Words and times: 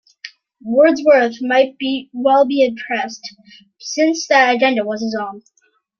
Wordsworth 0.65 1.35
might 1.43 1.77
well 2.11 2.47
be 2.47 2.65
impressed, 2.65 3.35
since 3.79 4.25
that 4.29 4.55
agenda 4.55 4.83
was 4.83 5.03
his 5.03 5.15
own. 5.15 5.43